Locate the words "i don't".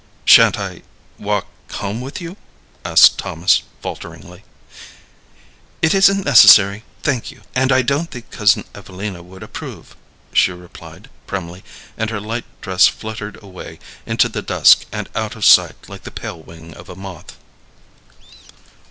7.71-8.09